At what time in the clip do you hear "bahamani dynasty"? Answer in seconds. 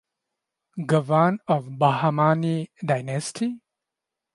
1.77-3.59